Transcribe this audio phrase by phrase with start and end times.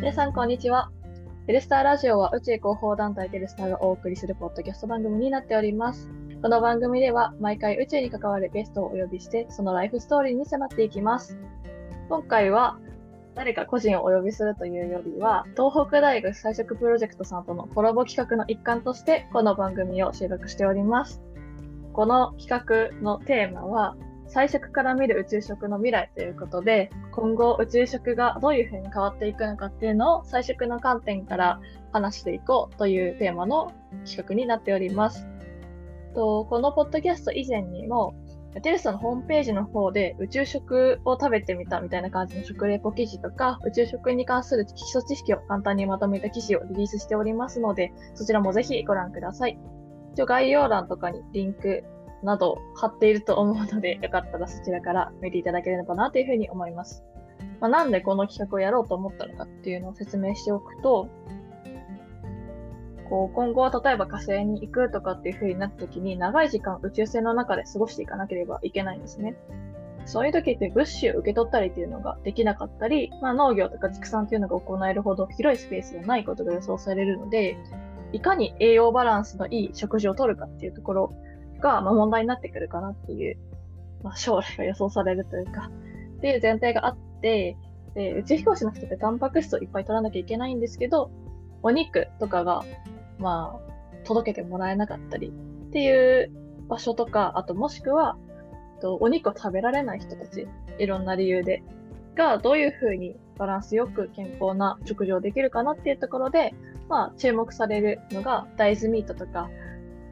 [0.00, 0.92] 皆さん、こんにちは。
[1.48, 6.08] テレスターラジオは宇宙広報団体テレスターがお送りするポッドキャスト番組になっております。
[6.40, 11.36] この番組では毎回宇宙に関わるゲストをお呼びして、そのライフストーリーに迫っていきます。
[12.08, 12.78] 今回は
[13.34, 21.20] 誰か個人をお呼びするというよりは、東北大学彩色プロジェクトさんとのコラボ企画の一環として、この番組を収録しております。
[21.92, 23.96] この企画のテーマは、
[24.28, 31.60] 彩色から見る宇宙食の未来ということで、今後宇宙食がどういう風に変わっていくのかっていうのを彩色の観点から
[31.92, 33.72] 話していこうというテーマの
[34.04, 35.26] 企画になっております。
[36.14, 38.14] とこのポッドキャスト以前にも、
[38.62, 49.58] テレスのホームページの方で宇宙食を食べてみたみたいな感じの食レポ記事とか、宇宙食に関する基礎知識を簡単にまとめた記事をリリースしておりますので、そちらもぜひご覧ください。
[50.14, 51.84] 一応概要欄とかにリンク
[52.22, 57.04] など貼っていると思うので、 よかったらそちらから見ていただければなというふうに思います。
[57.60, 61.08] まあ、なんでこの企画をやろうと思ったのかっていうのを説明しておくと、
[63.08, 69.36] こう今後は例えば火星に行くとかっていう風になった時に長い時間宇宙船の中で過ごしていかなければいけないんですね。
[70.04, 77.58] そういう時って物資を受け取ったりっていうのができなかったり、まあ、農業とか畜産っていうのが行えるほど広いスペースがないことが予想されるので、
[78.12, 81.12] いかに栄養バランスのいい食事を取るかっていうところ
[81.60, 83.38] が、まあ、問題になってくるかなっていう、
[84.02, 85.70] まあ、将来が予想されるというか、
[86.18, 87.56] っていう前提があって、
[87.94, 91.10] で宇宙飛行士の人ってタンパク質をいっぱい取らなきゃいけないんですけど、
[91.62, 92.64] お肉とかが、
[93.18, 96.30] まあ、届けてもらえなかったりっていう
[96.68, 98.16] 場所とか、あともしくは、
[98.80, 100.46] とお肉を食べられない人たち、
[100.78, 101.62] いろんな理由で、
[102.14, 106.54] がどういうふうにバランスよく健康な食事をできるかなっていうところで、
[106.88, 109.50] まあ、注目されるのが大豆ミートとか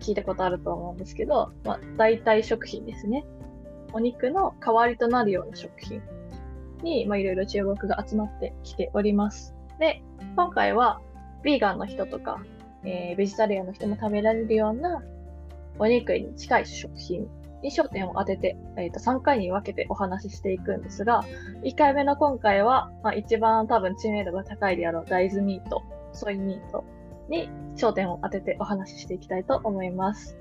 [0.00, 3.24] 聞いたことあると思うんですけど、まあ、代替食品ですね。
[3.92, 6.02] お肉の代わりとなるような食品
[6.82, 9.54] に、まあ、いろいろ注目が集まってきております。
[9.78, 10.02] で、
[10.34, 11.00] 今回は、
[11.44, 12.42] ヴィーガンの人とか、
[12.84, 15.02] えーベジタリアンの人も食べられるような
[15.78, 17.26] お肉に近い食品
[17.62, 21.24] に焦点を当てて、えー、と3回に分けてお話ししていくんですが、
[21.64, 25.82] 1回目の今回は、まあ、一番多分知名度が高いであろう大豆ミート、
[26.12, 26.84] ソイミート
[27.28, 30.36] に焦点を当ててお話ししていきたいと思います。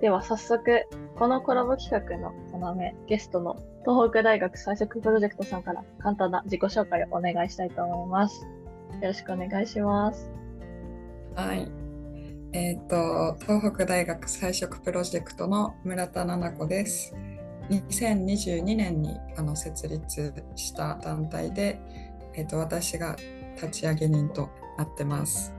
[0.00, 0.86] では早速、
[1.16, 8.46] このコラボ企画の要、ゲストの東北大学彩色プロジェクトさんから簡単な自己紹介をお願いしたいと思います。
[9.00, 10.30] よろしくお願いします。
[11.34, 11.70] はい。
[12.52, 17.14] えっ、と、東北大学彩色プロジェクトの村田奈々子です。
[17.68, 21.80] 2022年にあの設立した団体で、
[22.34, 23.16] えっ、と、私が
[23.56, 25.57] 立ち上げ人となってます。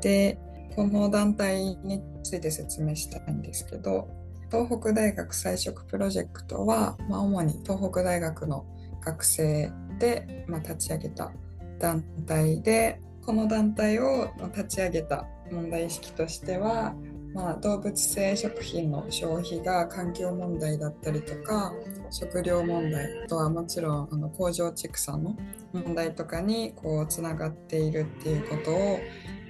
[0.00, 0.38] で、
[0.74, 4.08] この団体について説明したいんですけど、
[4.50, 8.64] 東北大学彩色プロジェクトは、まあ、主に東北大学の
[9.04, 11.32] 学生で、まあ、立ち上げた
[11.78, 16.94] 団体で、この団体を立ち上げた問題意識としては、
[17.34, 21.72] まあ、動物性食品の消費が環境問題だったりとか
[22.10, 25.36] 食料問題とはもちろんあの工場畜産の
[25.72, 28.98] 問題とかにこうつながっているっていうことを、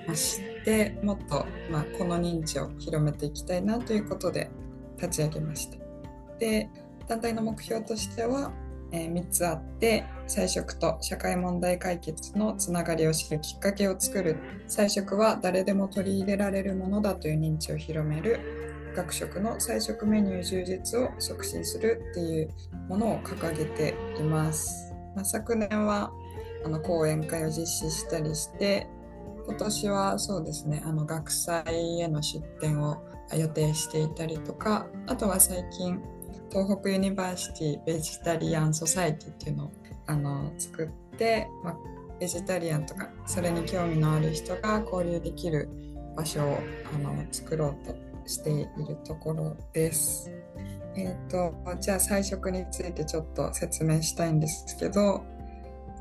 [0.09, 4.51] まあ、知ってもっと、まあ、この認知を広めていきたいなということで
[4.97, 5.77] 立ち上げました。
[6.39, 6.71] で
[7.07, 8.53] 団体の目標としては
[8.91, 14.37] えー3つあって彩色と社会問題解決のつながりを知るきっかけを作る。
[14.67, 18.41] 彩色は誰でも取り入れられるものだという認知を広める。
[18.97, 22.51] 学食の菜食メニュー充実を促進するっていう
[22.89, 26.11] ものを掲げています、まあ、昨年は
[26.65, 28.89] あの講演会を実施したりして
[29.49, 33.03] 今年はそうですねあの学祭への出展を
[33.35, 35.99] 予定していたりとかあとは最近
[36.51, 39.73] 東北ユニバーシティベジタリアンソサエティっていうのを
[40.07, 41.77] あの作って、まあ、
[42.21, 45.69] ベジタリアンとかそれに興味のある人が交流できる
[46.15, 46.59] 場所を
[46.95, 47.97] あの作ろうと
[48.29, 50.31] しているところです。
[50.95, 55.25] えー、とじゃあ彩色についてちょっと説明したいんですけど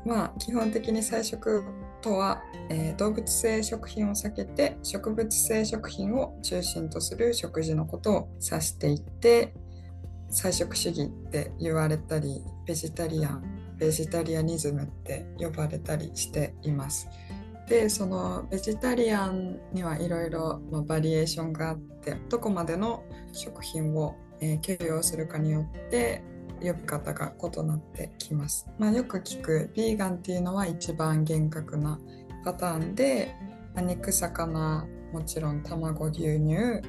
[0.04, 1.64] まあ基本的に彩色
[2.00, 9.54] とは、えー動物性食品を避けて植物性食品を中心とする食事のことを指していて
[10.30, 13.42] 菜食主義って言われたりベジタリアン
[13.78, 17.08] ベジタリアニズムって呼ばれたりしています。
[17.68, 26.22] でそのベジタリアンにはいろいろのバリエーションがあってどこまでの食品を、えー許容するかによって
[26.60, 28.66] 呼び方が異なってきます。
[28.78, 31.98] まあ、よく聞くビーガンっていうのは一番厳格な
[32.44, 33.34] パターンで
[33.76, 36.82] 肉魚もちろん卵牛乳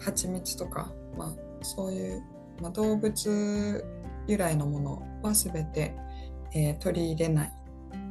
[0.00, 1.32] 蜂蜜とか、まあ、
[1.62, 2.22] そういう
[2.62, 3.84] まあ、動物
[4.28, 5.94] 由来のものは全て、
[6.54, 7.52] えー取り入れない。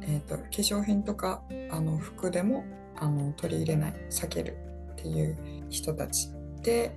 [0.02, 2.64] えーと、化粧品とかあの服でも
[2.96, 3.94] あの取り入れない。
[4.10, 4.56] 避ける
[4.92, 5.38] っていう
[5.70, 6.28] 人たち。
[6.62, 6.94] で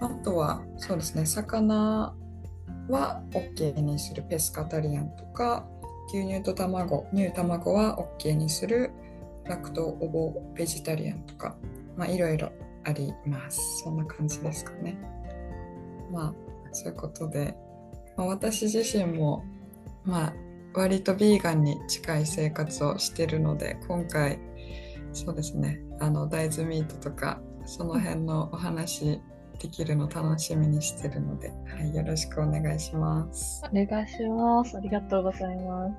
[0.00, 2.14] あとはそうですね魚
[2.88, 5.66] は OK にするペスカタリアンとか
[6.08, 8.90] 牛乳と卵乳卵は OK にする
[9.44, 11.56] ラクトオボベジタリアンとか
[11.96, 12.50] まあいろいろ
[12.84, 13.82] あります。
[13.82, 14.98] そんな感じですかね。
[16.10, 16.34] まあ
[16.72, 17.54] そういうことで、
[18.16, 19.44] まあ、私自身も
[20.04, 20.34] まあ
[20.74, 24.38] 割とヴィーガンに近い生活をしてるので今回
[25.12, 29.20] そうですねあの大豆ミートとかその辺のお話
[29.60, 33.62] できるの楽しみにしてるので、はい、よろしくお願いします。
[33.64, 34.76] お願いします。
[34.76, 35.94] ありがとうございます。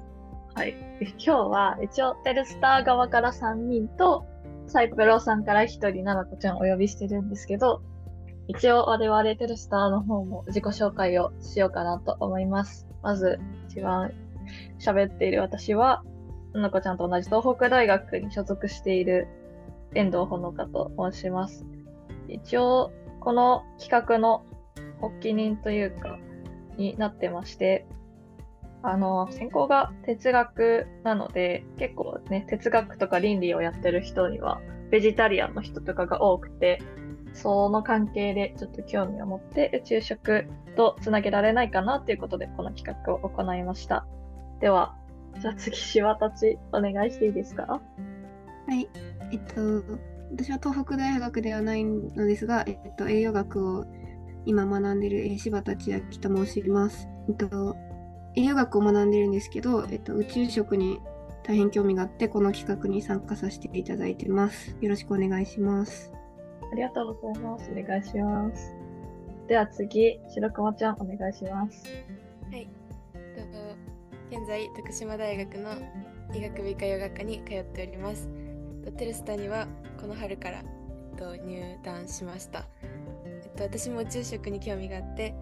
[0.56, 0.76] はい。
[1.02, 4.26] 今日は一応テルスター側から3人と
[4.66, 7.82] サイプロさんから1人、ななこちゃんをお呼びしてるんですけど、
[8.48, 12.88] 一応我々テルスターの方も自己紹介をしようかなと思います。
[13.04, 14.12] まず一番
[14.80, 16.04] 喋っている私は、
[16.54, 19.28] ななこちゃんと同じ東北大学に所属している
[19.94, 21.66] 遠藤ほのかと申します。
[22.28, 24.44] 一応、この企画の
[25.00, 26.18] 発起人というか、
[26.78, 27.86] になってまして、
[28.84, 34.60] あの、専攻が哲学なので、結構ね、哲学とか倫理をやってる人には、
[34.90, 36.82] ベジタリアンの人とかが多くて、
[37.34, 44.06] その関係でちょっと興味を持って宇宙食とつなげられないかなということで、この企画を行いました。
[44.60, 44.96] では、
[45.40, 47.64] じゃあ次、しわたち、お願いしていいですか？
[47.64, 47.82] は
[48.76, 48.90] い。
[49.32, 49.84] えっと、
[50.34, 53.86] 私は東北大学ではないのですが、えっと、栄養学を
[54.46, 57.08] 今学んでいる柴田千秋と申します。
[57.30, 57.76] えっと、
[58.36, 61.00] 栄養学を学んでるんですけど、えっと、宇宙食に
[61.44, 64.76] 大変興味があって、この企画に参加させていただいてます。
[64.82, 66.12] よろしくお願いします。
[66.72, 67.72] ありがとうございます。
[67.72, 68.76] お願いします。
[69.48, 71.84] では次、白熊ちゃん、お願いします。
[72.50, 72.70] はい。
[74.30, 75.72] 現在、徳島大学の
[76.34, 78.30] 医学部科養学科に通っております。
[78.98, 79.68] テルスタには
[80.00, 80.62] この春から、え
[81.16, 82.66] っと、入団しました。
[82.82, 85.34] えっと、私も宇宙食に興味があって、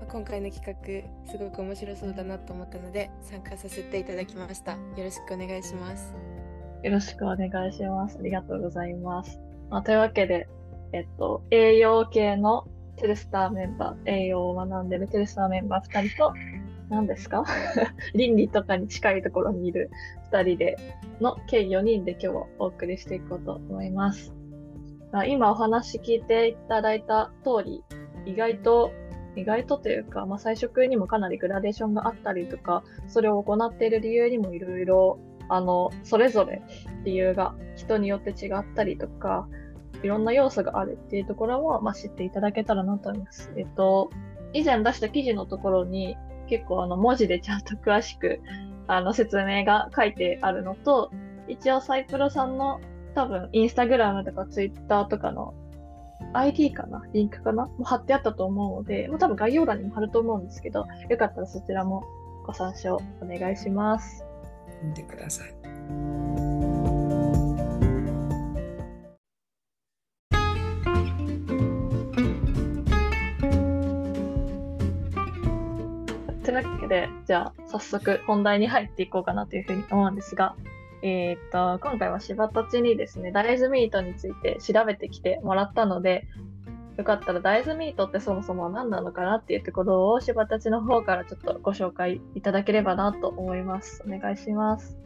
[0.00, 4.72] まあ、今回の企画すごく面白そうだなと思ったので参加させていただきました。
[4.72, 6.14] よろしくお願いします。
[6.82, 8.18] よろしくお願いします。
[8.18, 9.40] ありがとうございます。
[9.70, 10.48] まあ、というわけで、
[10.92, 12.66] えっと、栄養系の
[12.96, 16.34] テルスターメンバー、栄養を学んでるテルスターメンバー2人と、
[16.88, 17.44] 何ですか？
[18.14, 19.90] 倫理とかに近いところにいる
[20.30, 20.76] 2人で
[21.20, 24.34] の計4人で今日はお送りしていこうと思います。
[25.28, 27.84] 今お話聞いていただいた通り、
[28.24, 28.92] 意外と、
[29.36, 35.18] 意外とというか、まあ、最初にもかなりグラデーションがあったりとか、それを行っている理由にもいろいろ、
[35.50, 36.62] あの、それぞれ
[37.04, 39.48] 理由が人によって違ったりとか、
[40.02, 43.52] いろんな要素があるっていうところも、まあ、知っていただけたらなと思います。
[43.56, 44.08] えっと、
[44.54, 46.16] 以前出した記事のところに、
[46.52, 48.42] 結構あの文字でちゃんと詳しく
[48.86, 51.10] あの説明が書いてあるのと、
[51.48, 52.78] 一応サイプロさんの
[53.14, 55.54] 多分インスタグラムとかツイッターとかの
[56.34, 57.02] ID かな？
[57.14, 57.68] リンクかな？
[57.78, 62.04] も貼ってあったと思うので、もう多分概要欄にも貼ると思うんですけど、よかったらそちらも
[62.46, 64.26] ご参照お願いします。
[64.82, 65.54] 見てください。
[77.26, 80.56] じゃあ早速本題に入っていこうかなというふうに思うんですが、
[81.02, 86.28] えー、っと、今回は柴たちにですね、大豆ミートについて調べてきてもらったので、
[86.96, 94.04] よかったら大豆ミートってそもそも何なのかなっていうところを柴たちの方からちょっとご紹介いただければなと思います。
[94.06, 94.96] お願いします。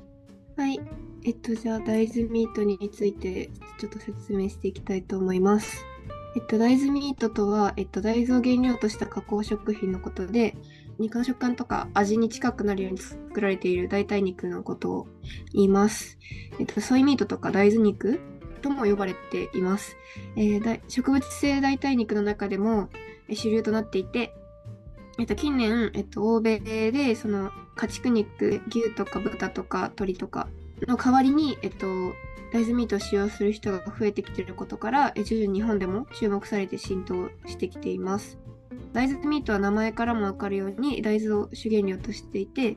[0.56, 0.80] はい。
[1.24, 5.84] えっと、じゃあ大豆ミートについてちょっと説明していきたいと思います。
[6.36, 10.54] えっと、大豆ミートとは、えっと、大豆を原料とした加工食品のことで、
[10.98, 15.06] 肉の食感とか味に近くなるように作られている代替肉のことを
[15.52, 16.18] 言います。
[16.58, 18.20] えっと、ソイミートとか大豆肉
[18.62, 19.96] とも呼ばれています。
[20.36, 22.88] えー、植物性代替肉の中でも
[23.32, 24.32] 主流となっていて、
[25.18, 30.48] えっと、近年、えっと、欧米でその家畜肉、牛とか豚とか鶏とか
[30.86, 31.86] の代わりに、えっと、
[32.52, 38.38] 大豆ミートを使用する人が増えてきていることから、徐々に日本でも注目されて浸透してきています。
[38.92, 42.76] 大豆ミートは名前からも分かるように大豆を主原料としていて、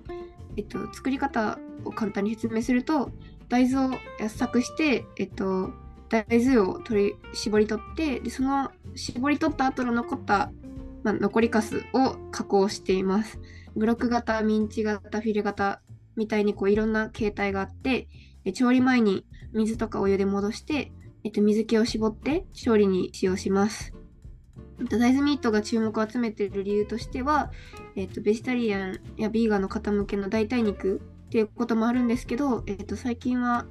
[0.57, 3.11] えっと、作り方を簡単に説明すると
[3.47, 5.71] 大豆を圧搾して、えっと、
[6.09, 10.51] 大豆を取り絞り取ってでその絞り取った後の残った、
[11.03, 13.39] まあ、残りかすを加工しています。
[13.75, 15.81] ブロック型、ミンチ型、フィル型
[16.15, 18.07] みたいにこういろんな形態があって
[18.53, 20.91] 調理前に水とかお湯で戻して、
[21.23, 23.93] えっと、水気を絞って調理に使用します。
[24.87, 27.51] 大豆ミートが注目を集めている理由としては、
[27.95, 33.65] えーと、ベジタリアンやビーガンの方向けの代替肉っていうこともあるんですけど、えっと、最近は、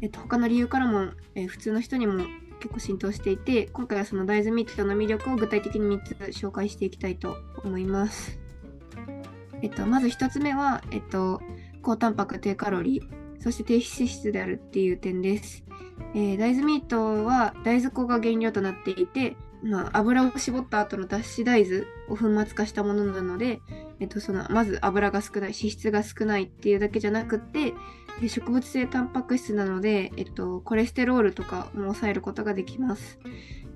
[0.00, 2.24] えっと、他の理由からも、えー普通の人にも
[2.60, 8.38] 結構浸透していて今回はその大豆ミートの魅力を具体的に3つ紹介していきたいと思います。
[9.62, 11.40] えっと、まず1つ目は、えっと、
[11.82, 15.64] 高タンパク低カロリーそして低脂質であるっていう点です。
[16.14, 23.60] えー大豆ミートは大豆粉が原料となっていて、まあ、油を絞った後の脱脂大豆を粉末化したものなので、
[24.00, 27.72] えっと、そのまず油が少ない脂質が少ないっていうだけじゃなくて
[28.28, 33.18] 植物性タンパク質なので、えっと、コレステロールとかも抑えることができます。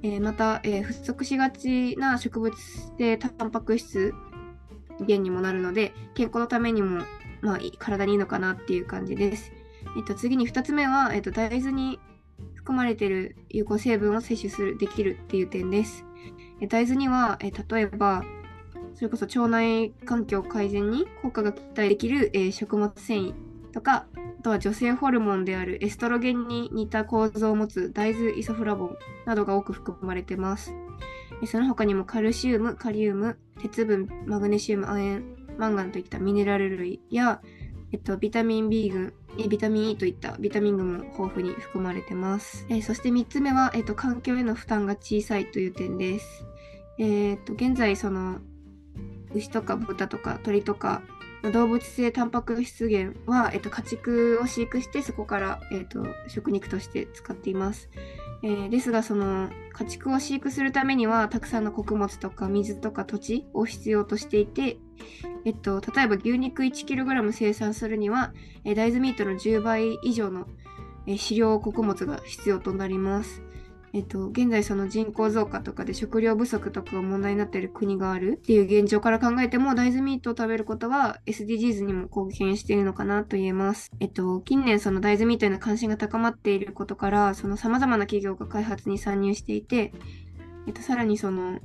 [0.03, 2.55] えーまた、えー不足しがちな植物
[2.99, 4.13] 性タンパク質
[5.01, 7.03] 源にもなるので健康のためにも、
[7.41, 9.53] まあ、体にいいのかなっていう感じです。
[9.97, 11.99] えっと、次に2つ目は、えっと、大豆に
[12.67, 16.05] 含まれている有効成分を摂取するできるっていう点です。
[16.61, 18.25] え大豆には、え例えば
[18.97, 23.35] それこそ腸内環境改善に効果が期待できる、え食物繊維
[23.73, 24.07] とか
[24.41, 28.97] あとは女性ホルモンであるエストロゲンに似た構造を持つ大豆イソフラボン
[29.27, 30.75] などが多く含まれてます。
[31.47, 35.25] その他にもカルシウム、カリウム、鉄分、マグネシウム、亜鉛、
[35.57, 37.41] マンガンといったミネラル類や、
[37.93, 42.67] えっと、ビタミン B 群、えビタミン E といったビタミン群も豊富に含まれてます。
[42.69, 46.45] えそして3つ目は、えっと、環境への負担が小さいという点です。
[46.99, 48.41] えっと現在その
[49.35, 51.03] 牛とか豚とか鳥とか
[51.53, 57.89] 動物性タンパク質源は、えっと、家畜を飼育してそこから、えっと、食肉として使っています。
[58.43, 64.79] えーですがその家畜を飼育するためにはたくさんの穀物とか水とか土地を必要としていて、
[65.45, 68.33] えっと、例えば牛肉 1kg 生産するには、
[68.65, 70.47] えー大豆ミートの10倍以上の、
[71.07, 73.46] えー飼料穀物が必要となります。
[73.93, 83.91] えっと、現在その人口増加とかで食料不足とかが問題になっている国があるっていう現状から考えても大豆ミートを食べることは SDGs にも貢献しているのかなと言えます。
[84.01, 89.93] えっと、近年その大豆ミートへの関心が高まっていることからその様々な企業が開発に参入していて、
[90.67, 91.61] えっと、さらにその、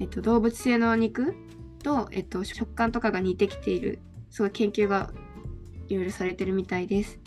[0.00, 1.34] えっと、動物性の肉
[1.82, 4.00] と、えっと、食感とかが似てきている
[4.30, 5.10] すごい研究が
[5.88, 7.18] いろいろされてるみたいです。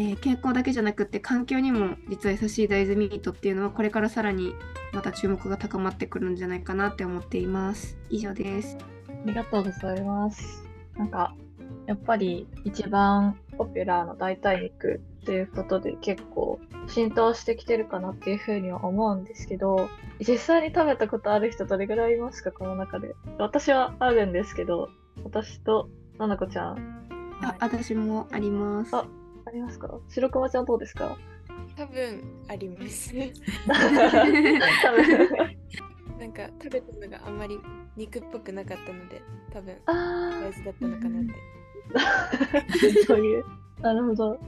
[0.00, 4.54] えー健康だけじゃなくって環境にも実は優しい大豆ミートっていうのはこれからさらに
[4.94, 7.98] また注目が高まってくるんじゃないかなって思っています。
[8.08, 8.78] 以上です。
[9.08, 10.64] ありがとうございます。
[10.96, 11.34] なんか、
[11.86, 22.52] やっぱり一番ポピュラーの代替肉っていうことで結構浸透してきてるかなっていうふうには思うんですけど、実際に食べたことある人どれぐらいいますか？
[22.52, 23.14] この中で。
[23.38, 24.88] 私はあるんですけど、
[25.24, 27.02] 私とななこちゃん、
[27.42, 28.96] あ、私もあります。
[28.96, 29.04] あ
[29.50, 29.98] ありますか？
[30.08, 31.16] 白熊ちゃんどうですか？
[31.76, 33.12] 多分あります。
[36.18, 37.58] なんか食べたのがあんまり
[37.96, 39.20] 肉っぽくなかったので、
[39.52, 41.32] 多分あ大豆だったのかなって。
[41.96, 42.30] あ、
[43.06, 43.44] そういう。
[43.80, 44.38] なるほど。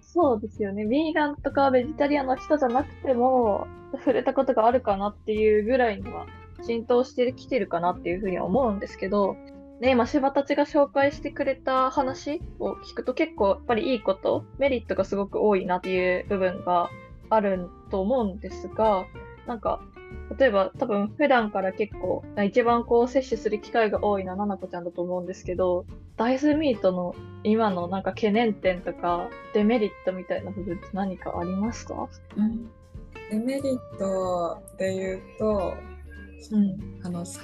[0.00, 0.84] そうですよね。
[0.84, 6.26] ビーガンとかベジタリアンの人じゃなくても、触れたことがあるかなっていうぐらいには
[6.62, 9.36] 浸透してきてるかなっていうふうには思うんですけど、
[9.82, 16.88] ね、今、柴たちが紹介してくれた話を聞くと結構やっぱりいいこと、メリットがすごく多いなっていう部分が
[17.30, 19.06] あると思うんですが、
[19.48, 19.80] なんか、
[20.38, 25.84] 例えば多分普段から結構一番こう摂取する機会が多いのはななこちゃんだと思うんですけど、
[26.16, 32.08] 大豆ミートの今のなんか懸念点とかデメリットみたいな部分って何かありますか？
[32.36, 32.70] うん。
[33.32, 35.74] デメリットで言うと
[36.50, 37.00] うん。
[37.04, 37.42] あの最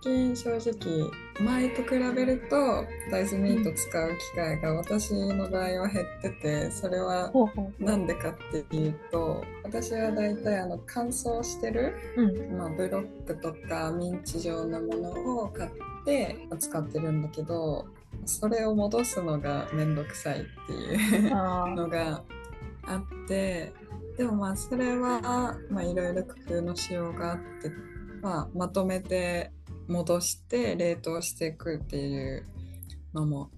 [0.00, 7.84] 近正直前と比べると大豆ミート使う機会が私の場合は減っててそれはほうほう。
[7.84, 12.58] なんでかっていうと私は大体あの乾燥してる、うん。
[12.58, 15.70] まあ、ブロックとかミンチ状のものを買っ
[16.04, 17.86] て使ってるんだけど
[18.26, 22.22] それを戻すのがめんどくさいっていう のが
[22.86, 23.72] あって
[24.16, 27.72] でもまあそれはまあいろいろ工夫のしようがあって、
[28.20, 29.52] まあ、まとめて
[29.88, 32.44] 戻して冷凍していくっていう
[33.12, 33.50] のも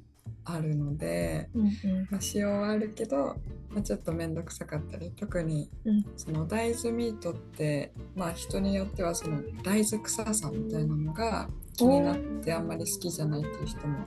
[0.44, 1.70] あるので、うんうん。
[2.10, 3.36] まあ、使用はあるけど、
[3.70, 14.04] まあ、ちょっと面倒くさかったり特にうんその大豆ミートって、まあ、人によってはその大豆臭さみたいなのが気になってあんまり好きじゃないっていう人も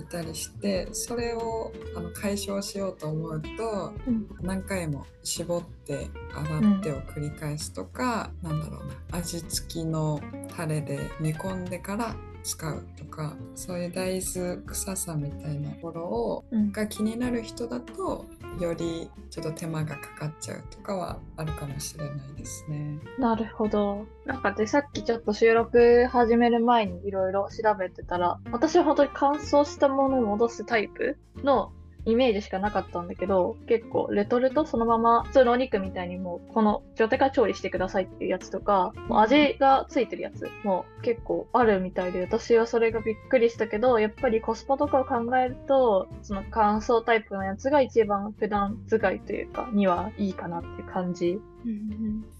[0.00, 4.26] いたりしてそれをあの解消しようと思うとうん。
[4.40, 10.20] 何回も絞って洗ってを繰り返すとか、なんだろうな味付きの
[10.56, 16.72] タレで煮込んでから使うとかそういう大豆臭さみたいなところをうん。
[16.72, 18.26] が気になる人だと
[18.60, 22.98] よりちょっと手間がかかっちゃうとかはあるかもしれないですね。
[23.18, 24.06] なるほど。
[24.26, 31.72] なんかで、さっきちょっと収録始める前にいろいろ調べてたら、私は本当に乾燥したものを戻すタイプの
[32.04, 51.40] イメージしかなかったんだけど、結構レトルトそのまま普通のお肉みたいにもうこの状態から調理してくださいっていうやつとか、もう味がついてるやつも結構あるみたいで、私はそれがびっくりしたけど、やっぱりコスパとかを考えると、その乾燥タイプのやつが一番普段使いというか、にはいいかなって感じ。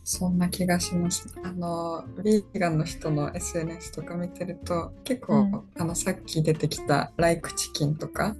[0.04, 1.33] そんな気がします。
[1.45, 8.35] あの、ヴィーガンの人の SNS とか見てると、結構、うんあの、さっき出てきたライクチキンとか、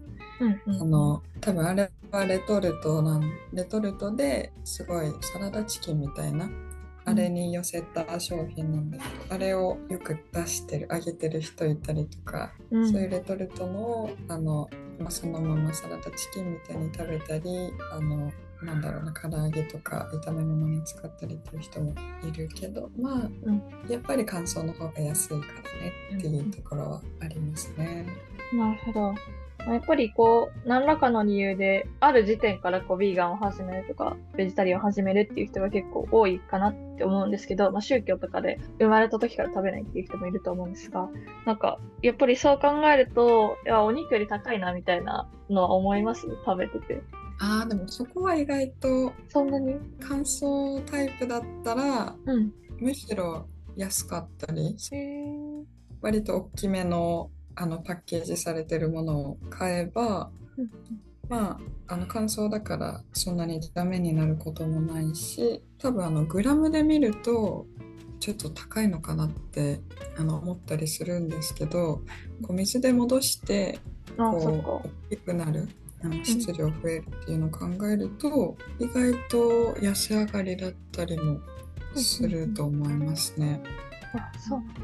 [0.47, 3.23] うんうんあの、多分あれはレトルトなん、
[3.53, 6.49] レトルトですごいサラダチキンみたいな、
[7.05, 12.93] あれに寄せた商品なんだけど、あれをよく出してる、あげてる人いたりとか、うん。
[12.93, 14.69] そういうレトルトのをあの、
[14.99, 18.33] まあ、そのままサラダチキンみたいに食べたりあの
[18.63, 23.63] なんだろうな唐揚げとか炒め物に使ったりっていう人もいるけどまあ、うん。
[23.89, 28.07] やっぱり乾燥の方が安いからねっていうところはありますね。
[28.53, 29.15] なるほど。
[29.67, 41.09] まあやっぱりこう、何らかの理由で、ある時点からこう、ビーガンを始めるとか、ベジタリアンを始めるっていう人が結構多いかなって思うんですけど、まあ宗教とかで生まれた時から食べないっていう人もいると思うんですが、
[41.47, 46.23] なんか、やっぱりそう考えると、いや、お肉より高いなみたいなのは思います？
[46.45, 47.03] 食べてて。
[47.41, 49.75] あーでもそこは意外とそんなに？
[50.01, 52.53] 乾燥タイプだったらうん。
[52.79, 54.77] むしろ安かったり
[56.01, 60.71] 割と大きめのあのパッケージされてるものを買えばうん
[61.29, 67.65] まあ、あの乾燥だからそんなにダメになることもないし多分あのグラムで見ると
[68.21, 69.81] ちょっと高いのかなって
[70.19, 72.03] あの思ったりするんですけど
[72.43, 73.79] こう水で戻して
[74.19, 74.83] こ。
[75.11, 75.69] う大きくなる
[76.05, 81.41] あの質量増えるっていうのを考えると意外と安上がりだったりも
[81.95, 83.63] すると思いますね。
[84.15, 84.81] あ、そうなんだ。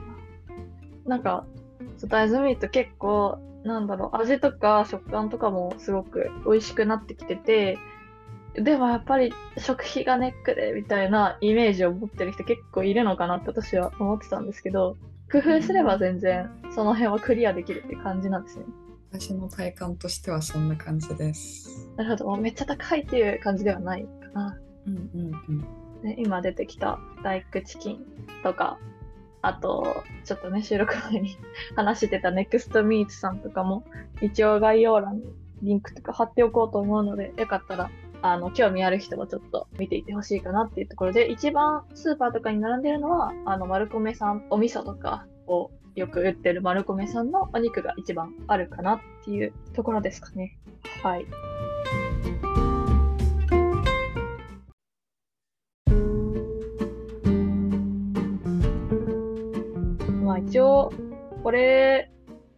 [1.06, 1.46] なんか、
[1.98, 7.78] そう大豆ミート結構、なんだろう、味とか食感とかもすごく美味しくなってきてて、
[8.54, 14.96] でもやっぱり食費がネックでみたいなイメージを持ってる人結構いるのかなって私は思ってたんですけど、
[15.30, 18.64] 工夫すれば全然その辺はクリアできるって感じなんですね。
[19.10, 21.90] 私の体感としてはそんな感じです。
[21.96, 22.36] なるほど。
[22.36, 24.58] めっちゃ高いっていう感じではないかな。
[24.86, 25.66] うんうんうん
[26.02, 28.06] ね、今出てきたライクチキン
[28.42, 28.78] とか、
[29.42, 31.36] あと、ちょっとね、収録前に
[31.76, 33.84] 話してたネクストミーツさんとかも、
[34.20, 35.24] 一応概要欄に
[35.62, 50.58] リンクとか貼っておこうと思うので、よかったら、あの、興味ある人はちょっと見ていてほしいかなっていうところで、一番スーパーとかに並んでるのは、あの、マルコメさん、お味噌とかをよく売ってるマルコメさんのお肉が一番あるかなっていうところですかね。
[51.02, 51.26] はい。
[60.48, 60.92] 一応、
[61.42, 62.10] これ、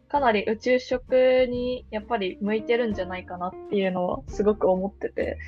[0.08, 5.38] かなり宇宙食にやっぱり向いてるんじゃないかなっていうのはすごく思ってて、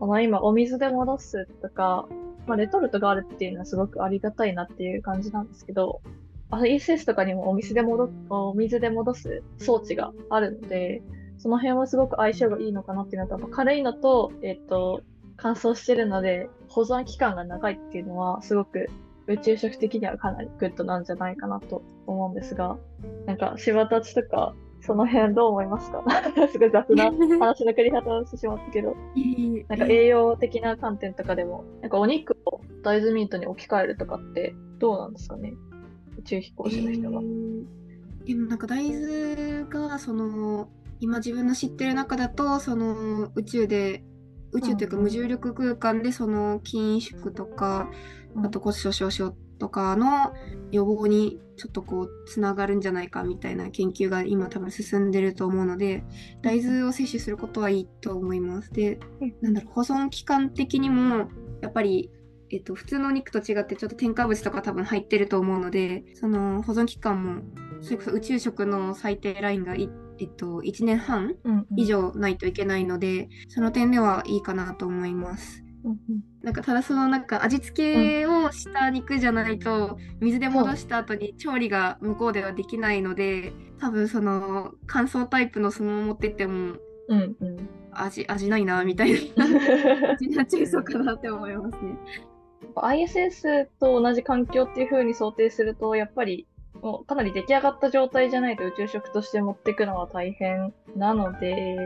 [0.00, 2.06] あの今お水で戻すとか、
[2.46, 6.00] まあレトルトがあるっていうのはすごくありがたいなっていう感じなんですけど、
[6.50, 11.02] あ ss とかにもお水で戻お水で戻す装置があるので、
[11.36, 15.02] その辺はすごく相性がいいのかなっていうのと、軽いのと、えっ、と、
[15.36, 18.88] 乾燥してるので保存期間が長いっていうのはすごく
[19.28, 22.76] 宇宙食的にはかなりグッドなんじゃないかなと思うんですが、
[23.26, 26.02] なんか柴田ちとかその辺どう思いますか？
[26.50, 27.04] すごい雑な
[27.38, 28.96] 話の振り方をしてしまったけど、
[29.68, 35.54] なんか栄養的な観点とかでも、なんかお肉を大豆ミートに置き換えるとかってどうなんですかね？
[36.18, 37.20] 宇宙飛行士の人が。
[37.20, 37.64] えー
[38.24, 40.68] でもなんか大豆がその
[41.00, 44.04] 今自分の知ってる中だとその宇宙で
[44.52, 47.88] 宇宙というか無重力空間でその筋縮とか
[48.38, 50.32] うんあと骨粗しょう症とかの
[50.70, 56.04] 予防にちょっとこうつながるんじゃないかみたいな研究が今多分進んでると思うので
[56.42, 58.72] 大豆を摂取することはいいと思います。
[58.72, 61.28] でうんなんだろう保存期間的にも
[61.60, 62.10] やっぱり
[62.50, 67.42] えっと、普通のお肉と違ってちょっと添加物とか多分入ってると思うのでその保存期間も
[67.82, 75.62] それこそ宇宙食の最低ラインがい、えっと、1年半うんうん以上ないといけないので、その点ではいいかなと思います。
[76.42, 86.76] なんかただそのなんか味付けをした肉じゃないと水で戻した後に調理が向こうではできないので多分その乾燥タイプのそのまま持ってっても
[87.08, 87.68] うんうん。
[87.90, 89.44] 味味ないなみたいな
[90.12, 91.96] 味になっちゃいそうかなって思いますね。
[92.76, 96.46] ISS と同じ環境っていう風に想定すると、やっぱり
[96.82, 101.76] もうかなり出来上がった状態じゃないと宇宙食として持っていくのは大変なので、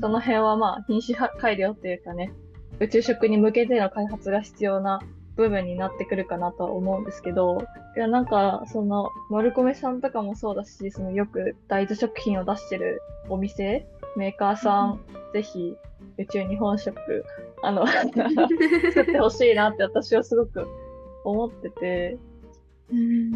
[0.00, 2.32] その辺はまあ品種改良というかね、
[2.80, 5.00] 宇宙食に向けての開発が必要な
[5.36, 7.58] 部分になってくるかなとは思うんですけど、
[7.96, 13.86] いやなんかその丸米さんとかもそうだし、そのよく大豆食品を出してるお店、
[14.16, 15.00] メーカーさん、
[15.32, 15.76] ぜひ
[16.18, 17.24] 宇宙日本食、
[17.62, 18.10] あの、 作
[19.02, 20.66] ってほしいなって私はすごく
[21.24, 22.18] 思ってて、
[22.90, 23.30] うん。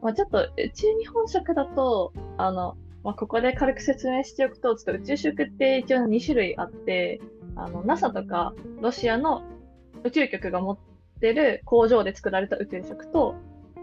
[0.00, 7.20] まあ、ちょっと宇宙日本食だと、あの、まあ、ここで軽く説明しておくと、ちょっと宇宙食って一応2種類あって、
[7.56, 9.42] あの、NASA とかロシアの
[10.04, 10.78] 宇宙局が持っ
[11.20, 13.34] てる工場で作られた宇宙食と、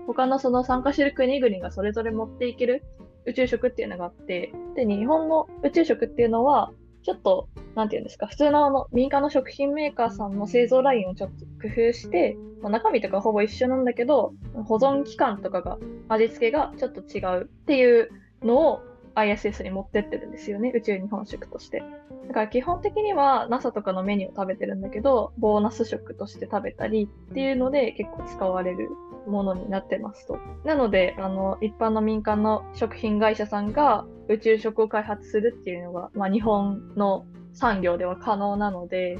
[0.07, 2.83] 他のその参加してる国々がそれぞれ持っていける
[3.25, 6.71] 宇宙食っていうのがあって、で、日本の宇宙食っていうのは、
[7.03, 14.33] ちょっと、なんていうんですか、普通のあの民間の食品メーカーさんの製造ラインをちょっと工夫して、まあ中身とかほぼ一緒なんだけど、
[14.65, 15.77] 保存期間とかが、
[16.09, 18.09] 味付けがちょっと違うっていう
[18.43, 18.81] のを
[19.15, 21.83] ISS に持ってってるんですよね、宇宙日本食として。
[22.27, 28.89] だから基本的には NASA とかのメニューを食べてるんだけど、ボーナス食として食べたりっていうので結構使われる
[29.27, 30.37] ものになってますと。
[30.63, 39.17] なので、あの、一般の民間の食品会社さんが宇宙食を開発するっていうのが、まあ日本の産業では可能なので、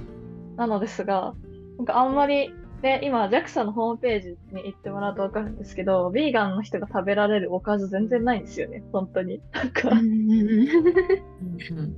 [0.56, 1.34] なのですが、
[1.78, 9.40] なんかあんまり、ね、今 JAXA のホームページに行ってもらうとわかるんですけど、ヴィーガンの人が食べられるおかず全然ないんですよね、本当に。
[9.52, 10.68] なんか、うん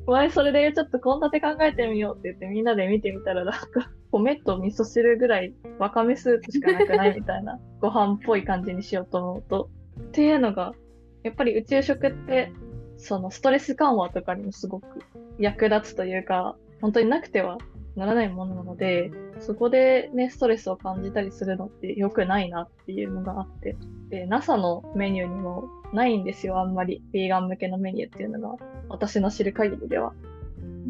[0.05, 9.69] 前それでちょっと献立考えてみようって言ってみんなで見てみたらなんか米と味噌汁ぐらいわかめスープしかなくないみたいな ご飯っぽい感じにしようと思うと。
[9.99, 10.73] っていうのが
[11.23, 12.51] やっぱり宇宙食って
[12.97, 14.99] そのストレス緩和とかにもすごく
[15.37, 17.57] 役立つというか本当になくては
[17.95, 23.75] ならないものなのでそこでねストレスを感じたりするのって良くないなっていうのがあって
[24.09, 27.03] で NASA のメニューにもないんですよあんまり。
[27.13, 28.57] ヴィーガン向けのメニューっていうのが。
[28.89, 30.13] 私の知る限りでは。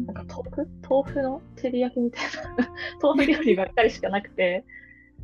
[0.06, 0.68] なんか豆腐？
[0.88, 2.24] 豆腐の照り焼きみたい
[2.56, 2.70] な。
[3.02, 4.64] 豆腐料理ばっかりしかなくて、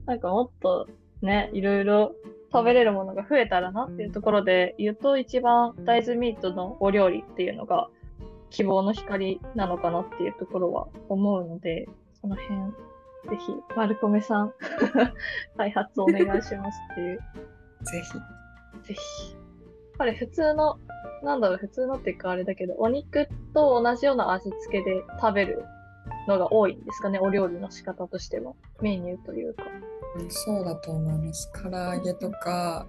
[0.07, 0.87] なんかもっと
[1.23, 2.14] ね、いろいろ
[2.53, 7.88] 食べれるものが増えたらなっていうところで言うと一番大豆ミートのお料理っていうのが
[8.51, 11.89] 希望の光なのかなっていうところは思うので、
[12.21, 12.59] その辺、
[13.29, 14.55] ぜひ、丸米さん、
[15.57, 17.19] 開発お願いしますっていう。
[17.19, 18.13] ぜひ。
[18.89, 19.33] ぜひ。
[19.33, 19.41] やっ
[19.99, 20.79] ぱり普通の、
[21.23, 25.65] なんだろう、普通のっていうかあれだけど、お肉と同じような味付けで食べる
[26.27, 28.55] のが多いんですかね、お料理の仕方としては。
[28.81, 29.65] メニューというか。
[29.65, 29.91] うん
[30.29, 31.51] そうだと思います。
[31.53, 32.87] 唐揚げとか、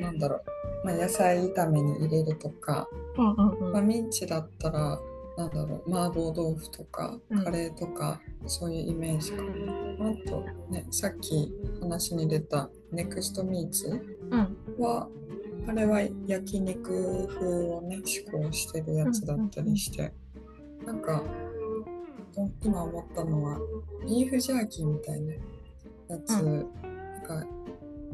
[0.00, 0.44] なんだろう、
[0.84, 5.00] まあ、野菜炒めに入れるとか、うんうんまあ、ミンチだったら、
[5.36, 10.10] なんだろう、麻婆豆腐とかうん、カレーとか、そういうイメージかな。
[10.10, 13.88] あと、ね、さっき話に出たネクストミーツ
[14.30, 14.56] うん。
[14.78, 15.08] は、
[15.66, 20.12] あれは焼肉風をね、試行してるやつだったりして、
[20.84, 21.22] なんか、
[22.34, 23.58] と今思ったのは、
[24.06, 27.46] ビーフジャーキーみたいなやつ、うなんか、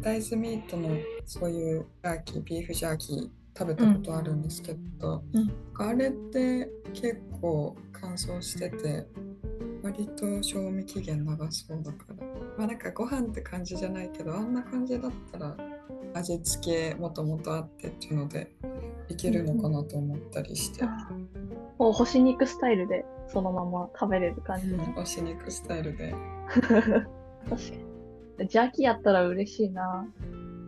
[0.01, 5.53] 大豆ミートのそういうジャーキー、ビーフジャーキー食べたことあるんですけど、うん。
[5.77, 9.07] あれって結構乾燥してて、
[9.83, 15.57] 割と賞味期限長そうだから、まあなんかご飯って感じじゃないけど、あんな感じだったら
[16.15, 18.51] 味付けもともとあってっていうので
[19.09, 20.85] いけるのかなと思ったりして、
[21.79, 24.75] もう干し肉スタイルでそのまま食べれる感じ。
[24.75, 26.15] 干し肉スタイルで、ね
[27.49, 27.90] 確かに。
[28.49, 30.07] ジャーキーやったら嬉しいな。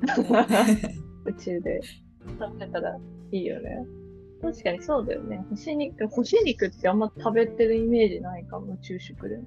[1.24, 1.80] 宇宙で
[2.38, 2.98] 食べたら
[3.30, 3.86] いいよね。
[4.40, 5.44] 確かにそうだよね。
[5.50, 9.40] 干し肉、干し肉ってあんま食べてるイメージないかも、宇宙食で。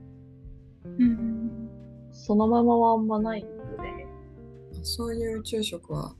[1.00, 1.70] うん
[2.12, 4.08] そのままはあんまないので。
[4.84, 6.16] そういう宇宙食は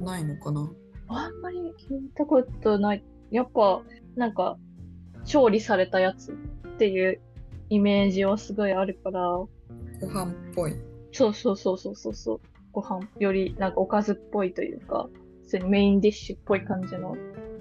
[0.00, 0.72] ないのかな？
[1.08, 3.04] あんまり聞いたことない。
[3.30, 3.82] やっぱ、
[4.14, 4.58] なんか、
[5.24, 6.36] 調理されたやつっ
[6.78, 7.20] ていう
[7.68, 9.48] イメージはすごいあるから、ご
[10.06, 10.74] 飯っぽい。
[11.14, 12.40] そうそうそうそうそうそう。
[12.72, 15.08] ご飯よりなんかおかずっぽいというか、
[15.42, 17.16] 普通にメインディッシュっぽい感じの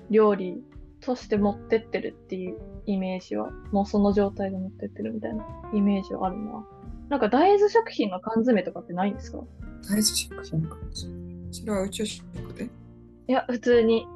[0.10, 0.62] 料理
[1.00, 6.66] として持ってってるっていうイメージは、もうその状態で持ってってるみたいなイメージはあるな。
[7.10, 9.40] なんか大豆食品の缶詰とかってないんですか？
[9.84, 11.22] 大豆食品かもしれない。
[11.52, 12.24] それは宇宙食
[12.58, 12.66] で？
[12.66, 14.08] いや、普通に。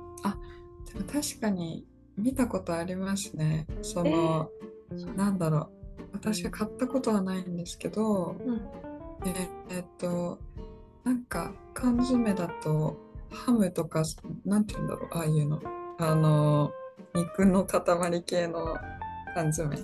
[0.94, 1.86] でも確かに
[2.18, 3.68] 見たことありますね。
[3.84, 4.50] その、
[5.16, 5.70] なんだろう。
[6.14, 8.62] 私は買ったことはないんですけど、うん。
[9.26, 10.40] ええっと、
[11.04, 12.98] なんか缶詰だと
[13.32, 14.04] ハムとか、
[14.46, 15.62] なんて言うんだろう、ああいうの。
[16.00, 16.72] あの、
[17.16, 18.78] 肉の塊系の
[19.34, 19.76] 缶詰。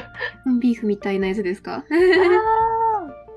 [0.60, 1.76] ビーフみたいなやつですか？
[1.76, 1.84] あ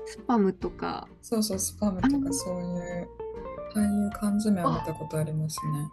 [0.06, 1.08] スパムとか。
[1.22, 2.62] そうそう、スパムとあかそうい
[3.02, 3.08] う
[3.74, 5.88] ああいう缶詰は見たことありますね。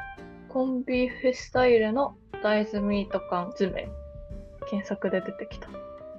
[0.50, 3.90] コンビーフスタイルの大豆ミート缶詰。
[4.70, 5.68] 検索で出てきた。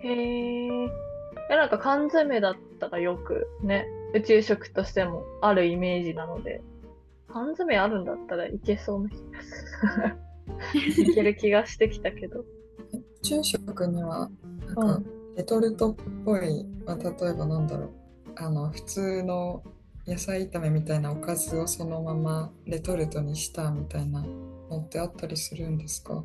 [0.01, 0.91] へえ。
[1.51, 6.63] え、なんか缶詰だったらよくね、宇宙食としてもあるイメージなので、
[7.29, 11.05] 缶詰あるんだったらいけそうな気がする。
[11.11, 12.41] いける気がしてきたけど。
[12.41, 12.45] 宇
[13.23, 14.31] 宙食には、
[14.67, 15.07] なんかうん、
[15.37, 17.91] レトルトっぽい、まあ、例えばなんだろう、
[18.37, 19.63] あの、普通の
[20.07, 24.25] 野菜炒めみたいなおかずをそのままレトルトにしたみたいな
[24.71, 26.25] のってあったりするんですか？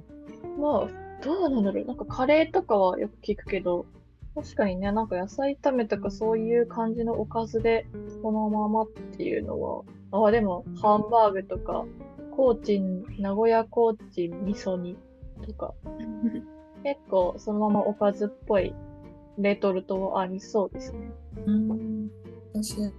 [0.60, 1.86] まあ、どうなんだろう。
[1.86, 3.86] なんかカレーとかはよく聞くけど、
[4.36, 7.86] 確かにね、なんか野菜炒めとかそういう感じのおかずで、
[8.22, 11.86] そのままっていうのは、あ、でも、ハンバーグとか、
[12.32, 14.98] コーチン、名古屋コーチン味噌煮
[15.46, 15.74] とか、
[16.84, 18.74] 結構そのままおかずっぽい
[19.38, 21.12] レトルトはありそうですね。
[21.46, 22.12] うん。
[22.54, 22.92] 私も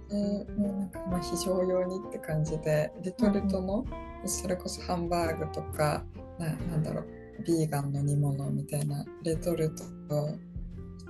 [0.57, 3.85] なんかまあ非常用にって感じでレトルトの
[4.25, 6.03] それこそハンバーグとか
[6.39, 7.05] ななんだろう
[7.45, 9.83] ビーガンの煮物みたいなレトルト
[10.15, 10.29] を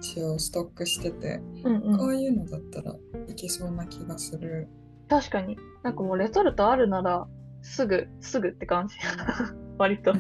[0.04, 1.98] 一応ストックしてて、うんうん。
[1.98, 2.94] こういうのだったら
[3.30, 4.68] いけそうな気がする。
[5.08, 5.58] 確かに。
[5.82, 7.26] なんかもうレトルトあるなら、
[7.62, 8.96] すぐ、すぐって感じ。
[9.80, 10.14] 割と。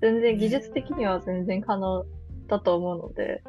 [0.00, 2.04] 全然技術的には全然可能
[2.48, 3.42] だと思うので、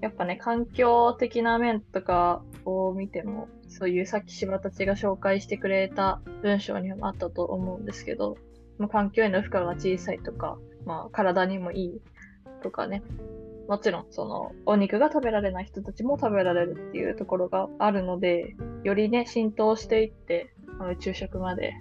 [0.00, 8.36] やっぱね、環境的な面とかを見ても、そういうさっき柴たちが紹介してくれた文章にもあったと思うんですけど、
[8.78, 12.00] まあ、環境への負荷が小さいとか、まあ、体にもいい
[12.62, 13.02] とかね、
[13.68, 21.74] もちろん、その、お肉が食べられない人たちも食べられるっていうところがあるので、よりね、浸透していって、あ宇宙食まで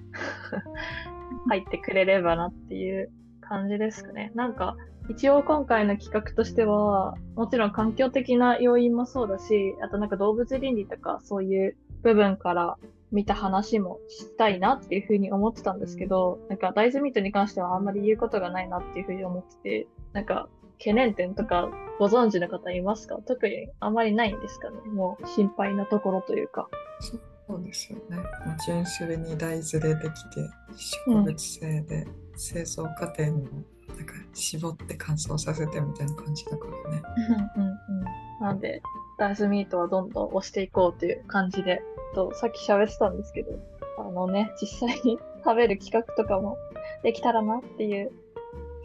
[1.49, 4.31] 入ってくれればなっていう感じですかね。
[4.35, 4.75] なんか、
[5.09, 12.77] 一応今回の企画としては、もちろん環境的な要因もそうだし、あとなんか動物倫理とかそういう部分から
[13.11, 23.17] 見た話もしたいなっていうふうに思ってたんですけど、なんか大豆ミートに関してはあんまり言うことがないなっていうふうに思ってて、なんか懸念点とかご存知の方いますか？
[23.25, 24.77] 特にあんまりないんですかね？
[24.91, 26.67] もう心配なところというか。
[27.47, 28.17] そうですよね。
[28.45, 30.49] まあ、純粋に大豆でできて
[31.07, 33.43] 植物性で製造過程も
[33.95, 37.01] なんか絞って乾燥させてみたいな感じだからね。
[37.55, 37.75] うんうんうん。
[38.41, 38.81] なんで、
[39.17, 41.81] 大豆ミートはどんどん押していこうという感じで、
[42.15, 43.51] とさっき喋ってたんですけど、
[43.99, 46.57] あのね、実際に食べる企画とかも
[47.03, 48.11] できたらなっていう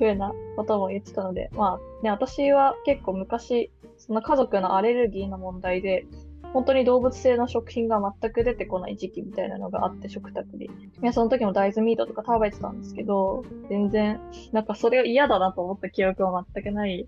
[0.00, 6.06] 風なことも言ってたので、まあね、私は結構昔、その家族のアレルギーの問題で、
[6.52, 10.64] 本当に動物性の食品が全く出てこない時期みたいなのがあって食卓に。
[10.64, 10.70] い
[11.02, 17.06] や、その時も大豆ミートとか食べてたんですけど、全然、なんかそれを嫌だなと思った記憶は全くない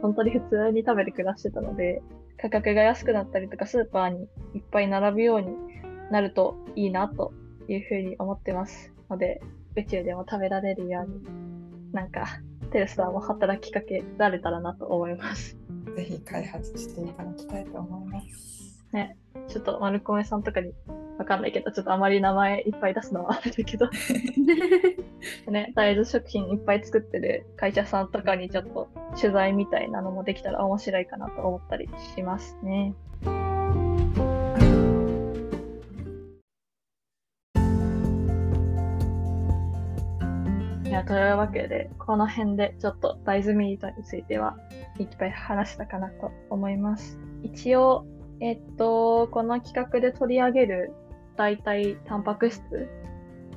[0.00, 2.02] 本当に普通に食べて暮らしてたので、
[2.36, 5.48] 価格が安くなったりとか、スーパーにいっぱい並ぶように
[6.10, 7.32] なるといいなと
[7.68, 8.92] いうふうに思ってます。
[9.10, 9.40] ので、
[9.76, 11.20] 宇宙でも食べられるように、
[11.94, 12.26] なんか、
[12.72, 15.56] テレスターも働きかけられたらなと思います。
[15.96, 18.84] ぜひ開発していただきたいと思います。
[18.92, 20.72] ね、ちょっと丸米さんとかに
[21.18, 23.88] わかんないけど、ちょっとあまり名前いっぱい出すのはあれだけど、
[25.50, 28.88] ね、大豆食品いっぱい作ってる会社さんとかにちょっと
[29.20, 32.94] 取材みたいなのもできたら面白いかなと思ったりしますね。
[41.02, 44.56] というわけで、この辺でちょっと大豆ミートについては
[44.98, 47.18] いっぱい話したかなと思います。
[47.42, 48.06] 一応、
[48.40, 50.92] えっと、この企画で取り上げる
[51.36, 52.62] 代替タンパク質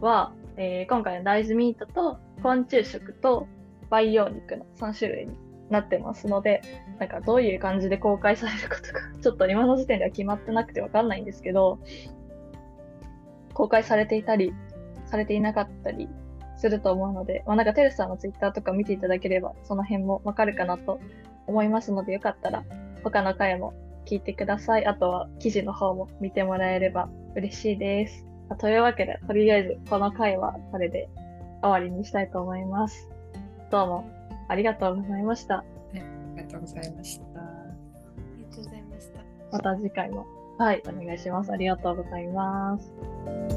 [0.02, 3.47] は、えー今回の大豆ミートと昆虫食と
[3.89, 5.38] 培養肉の3種類に
[5.69, 6.62] なってますので、
[7.00, 11.80] なんかどういう感じで公開されるかとか、 ちょっと今の時点では決まってなくてわかんないんですけど、
[13.54, 14.54] 公開されていたり、
[15.06, 16.10] されていなかったり
[16.58, 21.00] すると思うので、まあ、なんかテルさんのツイッターとか見ていただければ、その辺もわかるかなと
[21.46, 22.63] 思いますので、よかったら
[23.04, 23.74] 他の回も
[24.06, 24.86] 聞いてください。
[24.86, 28.26] あとは記事の方も見てもらえれば嬉しいです。
[28.50, 31.10] まあというわけで、とりあえずこの回はこれで
[31.62, 33.10] 終わりにしたいと思います。
[33.70, 34.10] どうも
[34.48, 35.58] ありがとうございました。
[35.58, 35.63] あ
[36.36, 37.39] りがとうございました。
[37.39, 37.65] あ
[38.38, 39.20] りがとうございました。
[39.52, 40.26] また次回も、
[40.58, 41.52] はい、お願いします。
[41.52, 43.57] ありがとうございます。